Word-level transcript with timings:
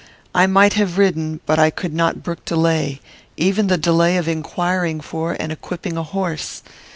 I 0.33 0.47
might 0.47 0.73
have 0.73 0.97
ridden; 0.97 1.41
but 1.45 1.59
I 1.59 1.69
could 1.69 1.93
not 1.93 2.23
brook 2.23 2.43
delay, 2.43 3.01
even 3.37 3.67
the 3.67 3.77
delay 3.77 4.17
of 4.17 4.27
inquiring 4.27 4.99
for 4.99 5.37
and 5.39 5.51
equipping 5.51 5.95
a 5.95 6.01
horse. 6.01 6.63